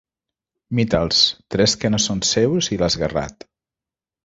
[0.79, 1.19] Mi-te'ls,
[1.57, 3.49] tres que no són seus i l'esguerrat.